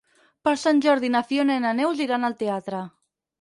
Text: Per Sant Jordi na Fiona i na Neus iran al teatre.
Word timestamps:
Per 0.47 0.53
Sant 0.61 0.79
Jordi 0.85 1.11
na 1.17 1.21
Fiona 1.27 1.59
i 1.59 1.63
na 1.67 1.75
Neus 1.81 2.03
iran 2.07 2.27
al 2.31 2.37
teatre. 2.41 2.83